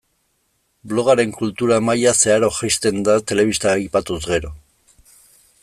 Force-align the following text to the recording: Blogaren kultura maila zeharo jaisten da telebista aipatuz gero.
Blogaren 0.93 1.33
kultura 1.41 1.77
maila 1.89 2.13
zeharo 2.25 2.49
jaisten 2.61 3.05
da 3.09 3.19
telebista 3.33 3.73
aipatuz 3.75 4.21
gero. 4.33 4.53